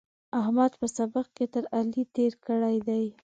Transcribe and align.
احمد 0.41 0.71
په 0.79 0.87
سبق 0.97 1.25
کې 1.35 1.45
تر 1.53 1.63
علي 1.75 2.03
تېری 2.15 2.39
کړی 2.45 2.77
دی. 2.87 3.03